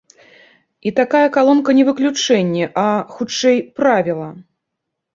І 0.89 0.93
такая 0.99 1.21
калонка 1.35 1.77
не 1.81 1.85
выключэнне, 1.91 2.65
а, 2.87 2.89
хутчэй, 3.15 3.57
правіла. 3.81 4.29